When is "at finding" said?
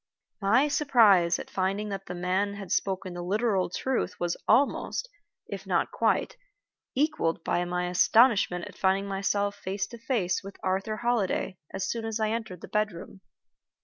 1.37-1.89, 8.65-9.05